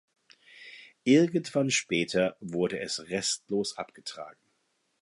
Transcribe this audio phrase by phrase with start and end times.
[1.03, 4.41] Irgendwann später wurde es restlos abgetragen.